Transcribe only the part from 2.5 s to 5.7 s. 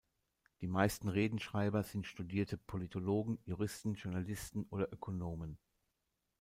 Politologen, Juristen, Journalisten oder Ökonomen.